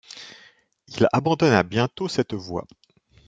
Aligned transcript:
Il 0.87 1.07
abandonna 1.13 1.61
bientôt 1.61 2.07
cette 2.07 2.33
voie. 2.33 2.65